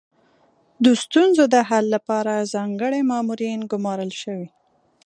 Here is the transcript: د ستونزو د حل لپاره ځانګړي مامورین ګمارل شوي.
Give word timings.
د 0.83 0.85
ستونزو 1.03 1.43
د 1.53 1.55
حل 1.69 1.85
لپاره 1.95 2.49
ځانګړي 2.53 2.99
مامورین 3.11 3.59
ګمارل 3.71 4.11
شوي. 4.21 4.47